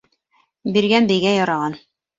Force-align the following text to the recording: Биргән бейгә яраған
Биргән 0.79 1.11
бейгә 1.15 1.37
яраған 1.39 1.81